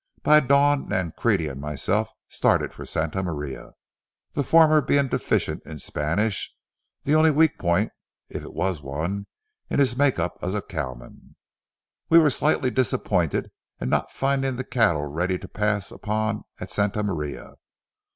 [0.23, 3.73] By dawn Nancrede and myself started for Santa Maria,
[4.33, 6.51] the former being deficient in Spanish,
[7.03, 7.91] the only weak point,
[8.27, 9.27] if it was one,
[9.69, 11.35] in his make up as a cowman.
[12.09, 17.03] We were slightly disappointed in not finding the cattle ready to pass upon at Santa
[17.03, 17.53] Maria.